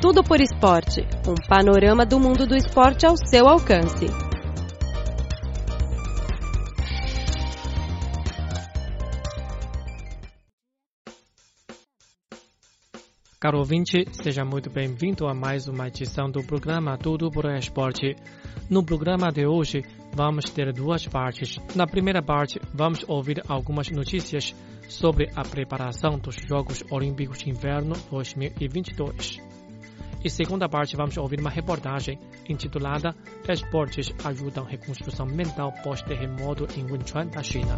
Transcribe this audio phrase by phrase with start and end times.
[0.00, 4.06] Tudo por Esporte um panorama do mundo do esporte ao seu alcance.
[13.40, 18.14] Caro ouvinte, seja muito bem-vindo a mais uma edição do programa Tudo por Esporte.
[18.70, 19.82] No programa de hoje,
[20.14, 21.56] vamos ter duas partes.
[21.74, 24.54] Na primeira parte, vamos ouvir algumas notícias
[24.88, 29.47] sobre a preparação dos Jogos Olímpicos de Inverno 2022.
[30.24, 32.18] E segunda parte vamos ouvir uma reportagem
[32.48, 33.14] intitulada
[33.48, 37.76] Esportes ajudam reconstrução mental pós-terremoto em Wenchuan, da China.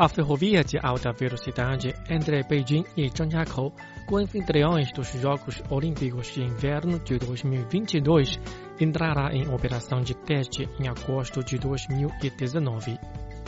[0.00, 3.74] A ferrovia de alta velocidade entre Beijing e Zhangjiakou,
[4.06, 8.40] co-anfitriões dos Jogos Olímpicos de Inverno de 2022,
[8.80, 12.98] entrará em operação de teste em agosto de 2019.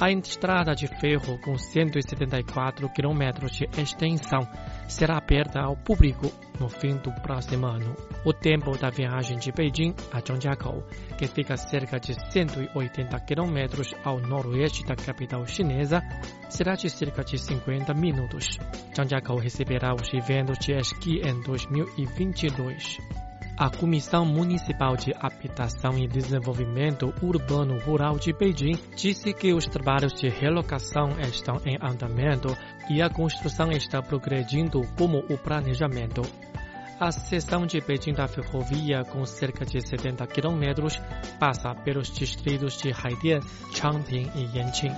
[0.02, 4.40] A estrada de ferro com 174 km de extensão
[4.88, 6.28] será aberta ao público
[6.58, 7.94] no fim do próximo ano.
[8.24, 10.82] O tempo da viagem de Beijing a Zhangjiakou,
[11.16, 13.56] que fica cerca de 180 km
[14.02, 16.02] ao noroeste da capital chinesa,
[16.50, 18.58] será de cerca de 50 minutos.
[18.96, 23.21] Zhangjiakou receberá os eventos de esqui em 2022.
[23.56, 30.14] A Comissão Municipal de Habitação e Desenvolvimento Urbano Rural de Beijing disse que os trabalhos
[30.14, 32.56] de relocação estão em andamento
[32.88, 36.22] e a construção está progredindo como o planejamento.
[36.98, 40.86] A seção de Beijing da ferrovia, com cerca de 70 km,
[41.38, 43.40] passa pelos distritos de Haidian,
[43.74, 44.94] Changping e Yanqing.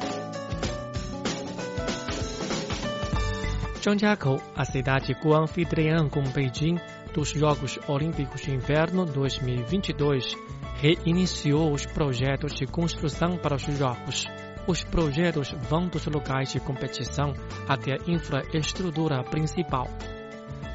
[3.83, 6.78] Zhangjiakou, a cidade co-anfitriã com Beijing,
[7.15, 10.37] dos Jogos Olímpicos de Inverno 2022
[10.81, 14.27] reiniciou os projetos de construção para os Jogos.
[14.67, 17.33] Os projetos vão dos locais de competição
[17.69, 19.89] até a infraestrutura principal.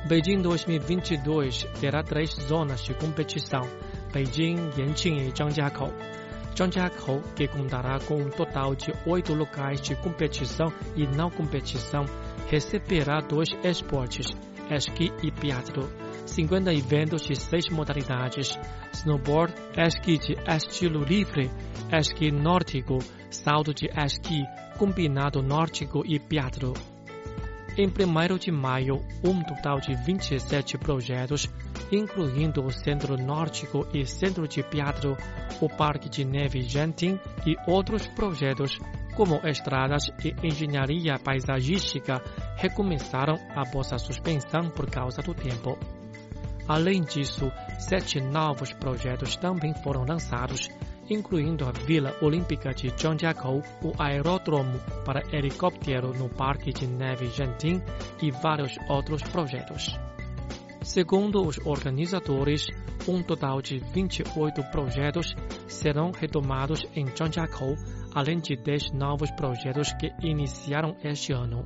[0.08, 3.61] Beijing 2022 terá três zonas de competição:
[4.14, 5.94] Beijing, Yanqing e Zhangjiakou.
[6.58, 12.05] Zhangjiakou, que contará com um total de oito locais de competição e não competição,
[12.48, 14.28] receberá dois esportes,
[14.69, 15.89] esqui e biatlo
[16.30, 18.57] 50 eventos de seis modalidades:
[18.93, 21.49] snowboard, esqui de estilo livre,
[21.91, 22.99] esqui nórdico,
[23.30, 24.45] salto de esqui,
[24.77, 26.73] combinado nórdico e biatlo.
[27.77, 31.47] Em 1 de maio, um total de 27 projetos,
[31.91, 35.15] incluindo o Centro Nórdico e Centro de Biatlo,
[35.61, 38.77] o Parque de Neve Genting e outros projetos,
[39.19, 42.23] como estradas e engenharia paisagística,
[42.55, 45.77] recomeçaram após a suspensão por causa do tempo.
[46.65, 50.69] Além disso, sete novos projetos também foram lançados,
[51.09, 57.81] incluindo a Vila Olímpica de Zhangjiakou, o aeródromo para helicóptero no Parque de Neve Genting
[58.21, 59.99] e vários outros projetos.
[60.81, 62.67] Segundo os organizadores,
[63.05, 65.36] um total de 28 projetos
[65.67, 67.75] serão retomados em Zhangjiakou,
[68.14, 71.65] além de 10 novos projetos que iniciaram este ano.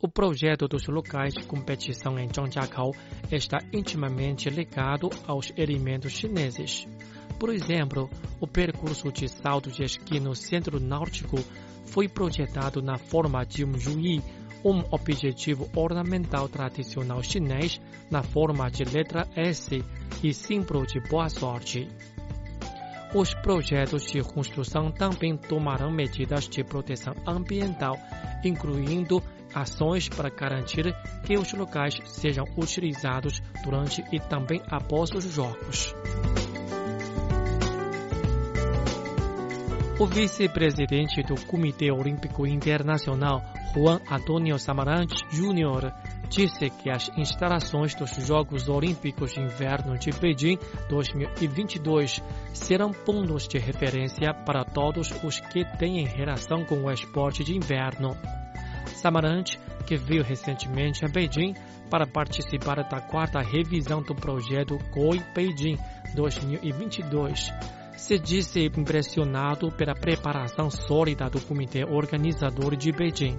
[0.00, 2.92] O projeto dos locais de competição em Zhangjiakou
[3.30, 6.88] está intimamente ligado aos elementos chineses.
[7.38, 8.10] Por exemplo,
[8.40, 11.36] o percurso de salto de esqui no centro nórdico
[11.86, 14.20] foi projetado na forma de um juí,
[14.64, 19.84] um objetivo ornamental tradicional chinês na forma de letra S
[20.22, 21.88] e símbolo de boa sorte.
[23.14, 27.98] Os projetos de construção também tomarão medidas de proteção ambiental,
[28.42, 29.22] incluindo
[29.54, 35.94] ações para garantir que os locais sejam utilizados durante e também após os Jogos.
[39.98, 43.42] O vice-presidente do Comitê Olímpico Internacional,
[43.74, 45.92] Juan Antonio Samaranch Jr.,
[46.28, 50.58] disse que as instalações dos Jogos Olímpicos de Inverno de Beijing
[50.88, 57.56] 2022 serão pontos de referência para todos os que têm relação com o esporte de
[57.56, 58.16] inverno.
[58.86, 61.54] Samarante, que veio recentemente a Beijing
[61.90, 65.76] para participar da quarta revisão do projeto GOI Beijing
[66.14, 67.52] 2022,
[67.96, 73.38] se disse impressionado pela preparação sólida do comitê organizador de Beijing.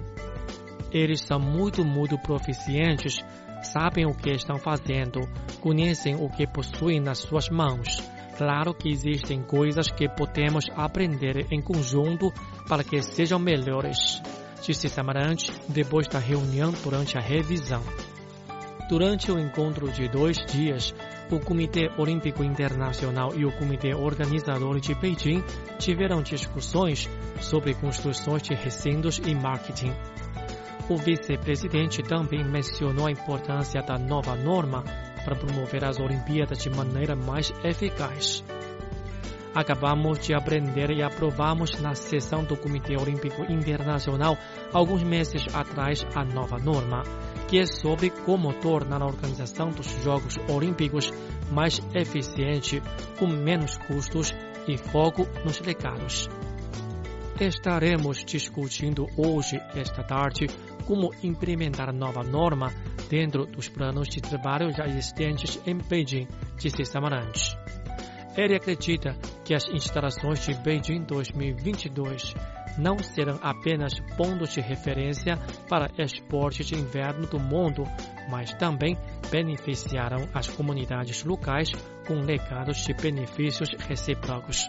[0.92, 3.18] Eles são muito, muito proficientes,
[3.62, 5.20] sabem o que estão fazendo,
[5.60, 8.13] conhecem o que possuem nas suas mãos.
[8.36, 12.32] Claro que existem coisas que podemos aprender em conjunto
[12.68, 14.20] para que sejam melhores
[14.66, 17.82] disse Samarante depois da reunião durante a revisão.
[18.88, 20.94] Durante o encontro de dois dias,
[21.30, 25.42] o Comitê Olímpico Internacional e o Comitê Organizador de Beijing
[25.78, 27.08] tiveram discussões
[27.40, 29.92] sobre construções de recintos e marketing.
[30.88, 34.84] O vice-presidente também mencionou a importância da nova norma
[35.24, 38.44] para promover as Olimpíadas de maneira mais eficaz.
[39.54, 44.36] Acabamos de aprender e aprovamos na sessão do Comitê Olímpico Internacional
[44.72, 47.04] alguns meses atrás a nova norma,
[47.46, 51.12] que é sobre como tornar a organização dos Jogos Olímpicos
[51.52, 52.82] mais eficiente,
[53.16, 54.34] com menos custos
[54.66, 56.28] e foco nos recados.
[57.40, 60.46] Estaremos discutindo hoje, esta tarde,
[60.84, 62.72] como implementar a nova norma
[63.08, 66.28] dentro dos planos de trabalho já existentes em Beijing,
[66.58, 67.56] disse Samaranch.
[68.36, 72.34] Ele acredita que as instalações de Beijing 2022
[72.76, 75.36] não serão apenas pontos de referência
[75.68, 77.84] para esportes de inverno do mundo,
[78.28, 78.96] mas também
[79.30, 81.70] beneficiarão as comunidades locais
[82.06, 84.68] com legados de benefícios recíprocos.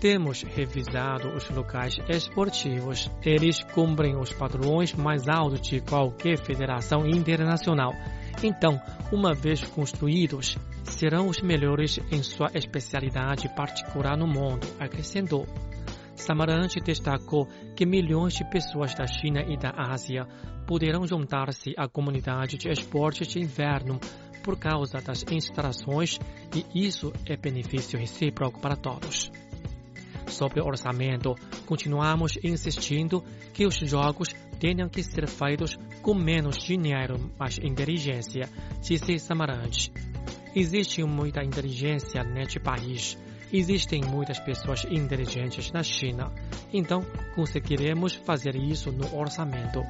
[0.00, 3.10] Temos revisado os locais esportivos.
[3.20, 7.92] Eles cumprem os padrões mais altos de qualquer federação internacional.
[8.40, 8.80] Então,
[9.10, 15.46] uma vez construídos, serão os melhores em sua especialidade particular no mundo, acrescentou.
[16.14, 20.28] Samaranch destacou que milhões de pessoas da China e da Ásia
[20.64, 23.98] poderão juntar-se à comunidade de esportes de inverno
[24.44, 26.20] por causa das instalações
[26.54, 29.30] e isso é benefício recíproco para todos.
[30.28, 31.34] Sobre o orçamento,
[31.66, 34.28] continuamos insistindo que os jogos
[34.58, 38.48] tenham que ser feitos com menos dinheiro, mas inteligência,
[38.80, 39.92] disse Samaranch.
[40.54, 43.16] Existe muita inteligência neste país.
[43.52, 46.32] Existem muitas pessoas inteligentes na China.
[46.72, 47.00] Então,
[47.34, 49.80] conseguiremos fazer isso no orçamento.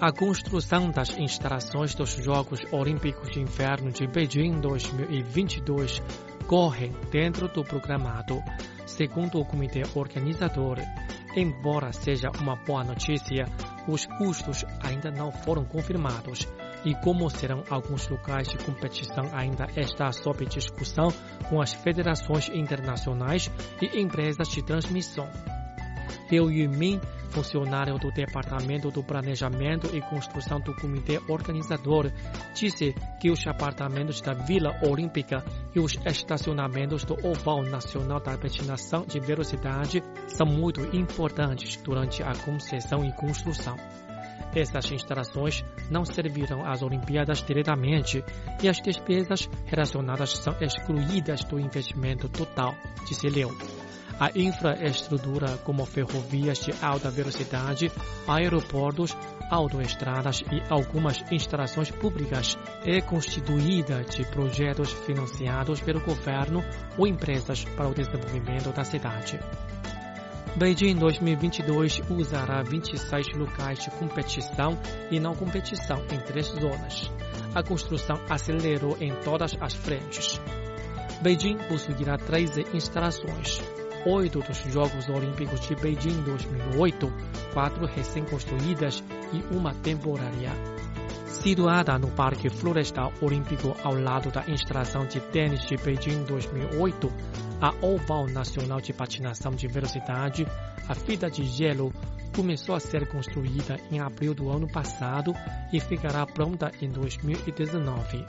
[0.00, 6.02] A construção das instalações dos Jogos Olímpicos de Inverno de Beijing 2022
[6.46, 8.42] corre dentro do programado.
[8.86, 10.78] Segundo o comitê organizador,
[11.36, 13.44] embora seja uma boa notícia,
[13.86, 16.48] os custos ainda não foram confirmados
[16.82, 21.08] e como serão alguns locais de competição ainda está sob discussão
[21.50, 23.50] com as federações internacionais
[23.82, 25.28] e empresas de transmissão.
[26.30, 32.10] Liu Yumin, funcionário do Departamento do Planejamento e Construção do Comitê Organizador,
[32.54, 39.04] disse que os apartamentos da Vila Olímpica e os estacionamentos do Oval Nacional da Patinação
[39.06, 43.76] de Velocidade são muito importantes durante a concessão e construção.
[44.54, 48.24] Essas instalações não servirão às Olimpíadas diretamente
[48.62, 52.74] e as despesas relacionadas são excluídas do investimento total,
[53.06, 53.50] disse Liu.
[54.20, 57.90] A infraestrutura, como ferrovias de alta velocidade,
[58.28, 59.16] aeroportos,
[59.50, 66.62] autoestradas e algumas instalações públicas, é constituída de projetos financiados pelo governo
[66.98, 69.40] ou empresas para o desenvolvimento da cidade.
[70.54, 74.78] Beijing 2022 usará 26 locais de competição
[75.10, 77.10] e não competição em três zonas.
[77.54, 80.38] A construção acelerou em todas as frentes.
[81.22, 83.62] Beijing possuirá 13 instalações,
[84.06, 87.12] oito dos Jogos Olímpicos de Beijing 2008,
[87.52, 89.02] quatro recém-construídas
[89.32, 90.52] e uma temporária.
[91.26, 97.12] Situada no Parque Florestal Olímpico ao lado da instalação de tênis de Beijing 2008,
[97.60, 100.46] a Oval Nacional de Patinação de Velocidade,
[100.88, 101.92] a fita de gelo,
[102.34, 105.34] começou a ser construída em abril do ano passado
[105.72, 108.24] e ficará pronta em 2019.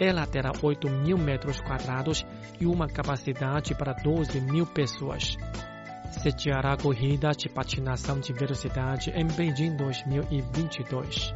[0.00, 2.24] Ela terá 8 mil metros quadrados
[2.58, 5.36] e uma capacidade para 12 mil pessoas.
[6.22, 11.34] Sediará corrida de patinação de velocidade em Beijing 2022.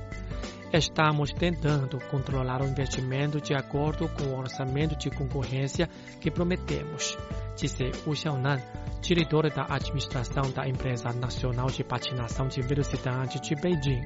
[0.72, 7.16] Estamos tentando controlar o investimento de acordo com o orçamento de concorrência que prometemos,
[7.56, 8.60] disse Wu Xiaonan,
[9.00, 14.02] diretor da administração da Empresa Nacional de Patinação de Velocidade de Beijing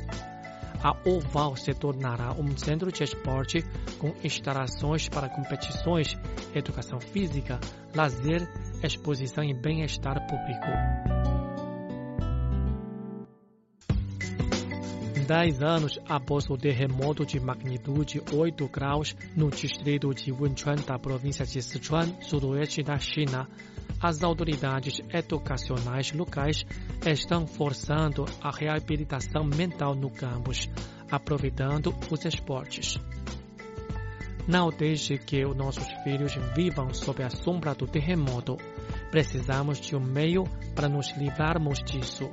[0.82, 3.64] a Oval se tornará um centro de esporte
[3.98, 6.16] com instalações para competições,
[6.54, 7.58] educação física,
[7.94, 8.48] lazer,
[8.82, 11.18] exposição e bem-estar público.
[15.26, 21.44] Dez anos após o terremoto de magnitude 8 graus no distrito de Wenchuan da província
[21.44, 23.46] de Sichuan, sudoeste da China,
[24.00, 26.64] as autoridades educacionais locais
[27.04, 30.68] estão forçando a reabilitação mental no campus,
[31.10, 32.98] aproveitando os esportes.
[34.46, 38.56] Não deixe que os nossos filhos vivam sob a sombra do terremoto.
[39.10, 42.30] Precisamos de um meio para nos livrarmos disso.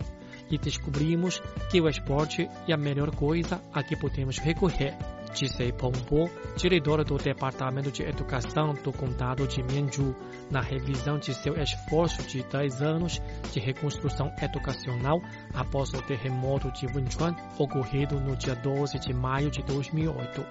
[0.50, 4.96] E descobrimos que o esporte é a melhor coisa a que podemos recorrer,
[5.36, 10.16] disse Pombo, diretor do Departamento de Educação do Condado de Mianju,
[10.50, 15.22] na revisão de seu esforço de 10 anos de reconstrução educacional
[15.54, 20.46] após o terremoto de Wenchuan, ocorrido no dia 12 de maio de 2008.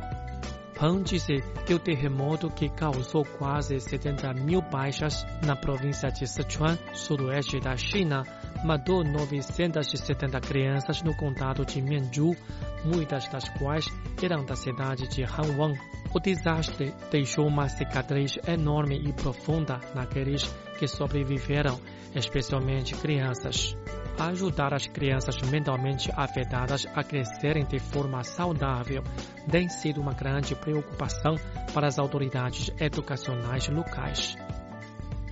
[0.74, 6.76] Pan disse que o terremoto que causou quase 70 mil baixas na província de Sichuan,
[6.92, 8.24] sudoeste da China,
[8.64, 12.36] matou 970 crianças no condado de Mianzhu,
[12.84, 13.86] muitas das quais
[14.22, 15.78] eram da cidade de Hanwang.
[16.12, 20.44] O desastre deixou uma cicatriz enorme e profunda naqueles
[20.78, 21.80] que sobreviveram,
[22.14, 23.76] especialmente crianças
[24.18, 29.02] ajudar as crianças mentalmente afetadas a crescerem de forma saudável
[29.50, 31.36] tem sido uma grande preocupação
[31.72, 34.36] para as autoridades educacionais locais.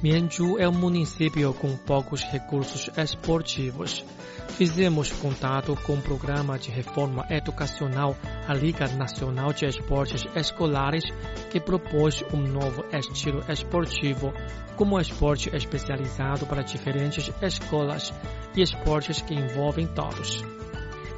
[0.02, 4.04] Mianzhu é um município com poucos recursos esportivos.
[4.49, 8.16] Fizemos contato com o programa de reforma educacional,
[8.49, 11.04] a Liga Nacional de Esportes Escolares,
[11.52, 14.32] que propôs um novo estilo esportivo,
[14.75, 18.12] como esporte especializado para diferentes escolas
[18.56, 20.42] e esportes que envolvem todos.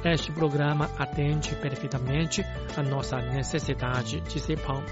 [0.03, 2.43] Este programa atende perfeitamente
[2.77, 4.83] à nossa necessidade, disse Pão.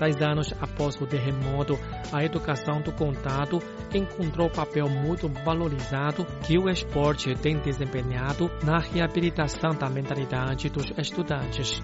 [0.00, 1.78] Dez anos após o terremoto,
[2.10, 3.58] a educação do contato
[3.94, 11.82] encontrou papel muito valorizado que o esporte tem desempenhado na reabilitação da mentalidade dos estudantes.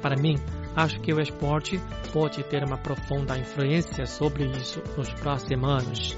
[0.00, 0.36] Para mim,
[0.76, 1.80] acho que o esporte
[2.12, 6.16] pode ter uma profunda influência sobre isso nos próximos anos.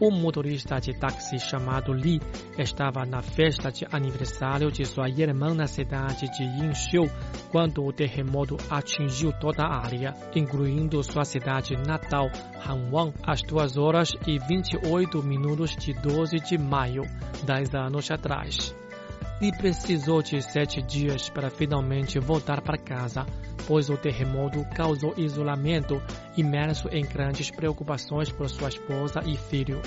[0.00, 2.18] Um motorista de táxi chamado Li
[2.56, 7.04] estava na festa de aniversário de sua irmã na cidade de Yinxiu
[7.50, 12.30] quando o terremoto atingiu toda a área, incluindo sua cidade natal,
[12.66, 17.02] Hanwang, às 2 horas e 28 minutos de 12 de maio,
[17.44, 18.74] 10 anos atrás.
[19.40, 23.24] Li precisou de sete dias para finalmente voltar para casa,
[23.66, 26.02] pois o terremoto causou isolamento,
[26.36, 29.80] imerso em grandes preocupações por sua esposa e filho.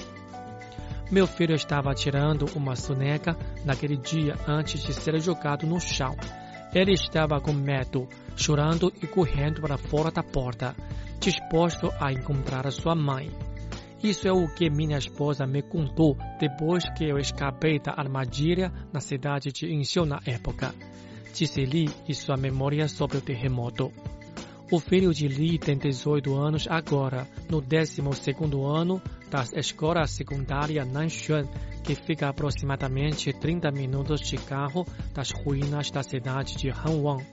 [1.11, 6.15] Meu filho estava tirando uma soneca naquele dia antes de ser jogado no chão.
[6.73, 10.75] Ele estava com medo, chorando e correndo para fora da porta,
[11.19, 13.29] disposto a encontrar sua mãe.
[14.03, 18.99] Isso é o que minha esposa me contou depois que eu escapei da armadilha na
[18.99, 20.75] cidade de Inxiu na época
[21.33, 23.91] disse Li e sua memória sobre o terremoto.
[24.71, 28.01] O filho de Li tem 18 anos agora, no 12
[28.63, 31.45] ano da escola secundária Nanshan,
[31.83, 37.25] que fica aproximadamente 30 minutos de carro das ruínas da cidade de Hanwang.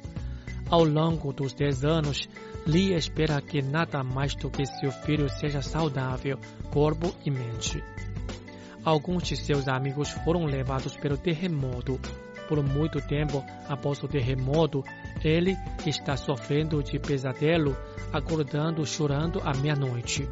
[0.68, 2.28] Ao longo dos 10 anos,
[2.66, 6.38] Li espera que nada mais do que seu filho seja saudável,
[6.70, 7.82] corpo e mente.
[8.84, 12.00] Alguns de seus amigos foram levados pelo terremoto
[12.50, 14.82] por muito tempo após o terremoto,
[15.22, 17.76] ele está sofrendo de pesadelo,
[18.12, 20.28] acordando chorando à meia-noite.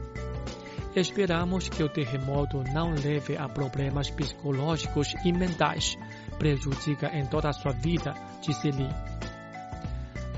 [0.97, 5.97] Esperamos que o terremoto não leve a problemas psicológicos e mentais,
[6.41, 9.18] prejudica em toda a sua vida, disse Li.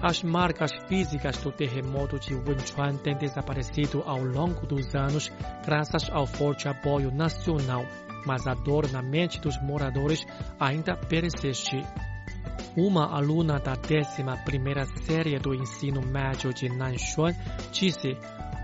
[0.02, 5.30] As marcas físicas do terremoto de Wenchuan têm desaparecido ao longo dos anos
[5.64, 7.84] graças ao forte apoio nacional
[8.26, 10.24] mas a dor na mente dos moradores
[10.58, 11.82] ainda persiste.
[12.76, 17.34] Uma aluna da 11 série do ensino médio de Nanshan
[17.72, 18.16] disse: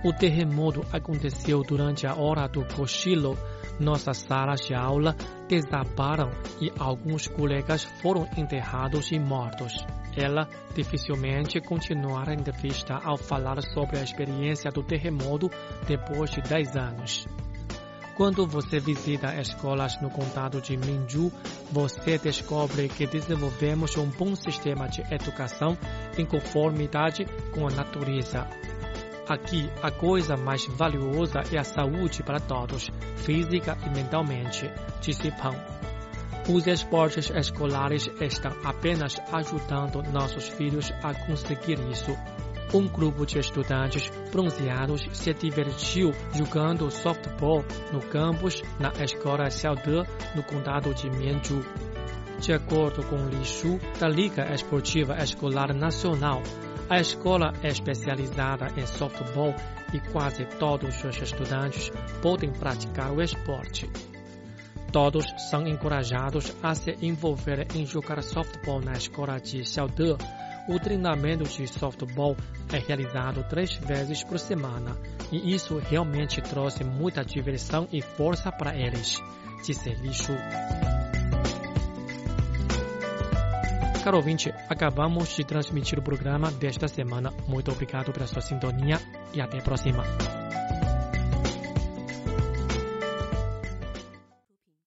[0.04, 3.36] O terremoto aconteceu durante a hora do cochilo.
[3.78, 5.14] Nossas salas de aula
[5.48, 6.30] desabaram
[6.60, 9.72] e alguns colegas foram enterrados e mortos.
[10.16, 15.50] Ela dificilmente continuará a entrevista ao falar sobre a experiência do terremoto
[15.86, 17.26] depois de 10 anos.
[18.16, 21.30] Quando você visita escolas no condado de Minju,
[21.70, 25.76] você descobre que desenvolvemos um bom sistema de educação
[26.16, 28.48] em conformidade com a natureza.
[29.28, 35.54] Aqui, a coisa mais valiosa é a saúde para todos, física e mentalmente, disse Pão.
[36.48, 42.16] Os esportes escolares estão apenas ajudando nossos filhos a conseguir isso
[42.74, 50.02] um grupo de estudantes bronzeados se divertiu jogando softball no campus na escola Xiaode,
[50.34, 51.64] no condado de Mianzhu.
[52.40, 56.42] De acordo com Li Shu, da Liga Esportiva Escolar Nacional,
[56.88, 59.54] a escola é especializada em softball
[59.92, 61.90] e quase todos os estudantes
[62.22, 63.90] podem praticar o esporte.
[64.92, 70.16] Todos são encorajados a se envolver em jogar softball na escola de Xiaode
[70.68, 72.36] o treinamento de softball
[72.72, 74.96] é realizado três vezes por semana
[75.30, 79.22] e isso realmente trouxe muita diversão e força para eles,
[79.64, 80.32] disse Li Shu.
[84.06, 87.32] Caro ouvinte, acabamos de transmitir o programa desta semana.
[87.48, 89.00] Muito obrigado pela sua sintonia
[89.34, 90.04] e até a próxima.